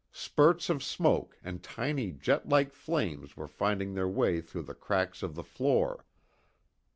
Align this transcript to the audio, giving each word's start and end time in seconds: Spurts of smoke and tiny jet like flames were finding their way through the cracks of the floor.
Spurts 0.11 0.67
of 0.71 0.81
smoke 0.81 1.37
and 1.43 1.61
tiny 1.61 2.11
jet 2.11 2.49
like 2.49 2.73
flames 2.73 3.37
were 3.37 3.47
finding 3.47 3.93
their 3.93 4.09
way 4.09 4.41
through 4.41 4.63
the 4.63 4.73
cracks 4.73 5.21
of 5.21 5.35
the 5.35 5.43
floor. 5.43 6.07